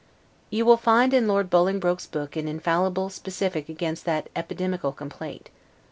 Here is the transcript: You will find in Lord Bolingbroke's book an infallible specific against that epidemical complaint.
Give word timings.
You 0.49 0.65
will 0.65 0.77
find 0.77 1.13
in 1.13 1.27
Lord 1.27 1.51
Bolingbroke's 1.51 2.07
book 2.07 2.35
an 2.35 2.47
infallible 2.47 3.11
specific 3.11 3.69
against 3.69 4.03
that 4.05 4.29
epidemical 4.35 4.93
complaint. 4.93 5.51